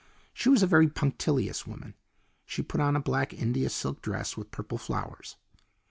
[0.33, 1.93] She was a very punctilious woman.
[2.47, 5.35] She put on a black India silk dress with purple flowers.